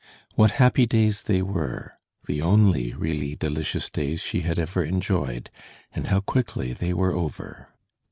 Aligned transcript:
What 0.33 0.53
happy 0.57 0.87
days 0.87 1.21
they 1.21 1.43
were, 1.43 1.99
the 2.25 2.41
only 2.41 2.91
really 2.95 3.35
delicious 3.35 3.87
days 3.87 4.19
she 4.19 4.39
had 4.39 4.57
ever 4.57 4.83
enjoyed, 4.83 5.51
and 5.91 6.07
how 6.07 6.21
quickly 6.21 6.73
they 6.73 6.91
were 6.91 7.13
over! 7.13 7.67